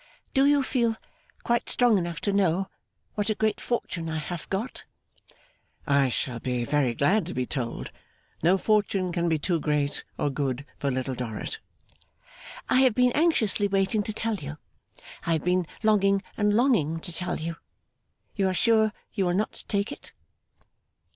[0.33, 0.95] 'Do you feel
[1.43, 2.67] quite strong enough to know
[3.13, 4.83] what a great fortune I have got?'
[5.85, 7.91] 'I shall be very glad to be told.
[8.41, 11.59] No fortune can be too great or good for Little Dorrit.'
[12.67, 14.57] 'I have been anxiously waiting to tell you.
[15.27, 17.57] I have been longing and longing to tell you.
[18.35, 20.13] You are sure you will not take it?